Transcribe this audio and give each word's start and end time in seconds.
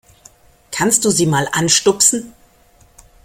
Kannst 0.71 1.05
du 1.05 1.11
sie 1.11 1.27
mal 1.27 1.47
anstupsen? 1.51 2.33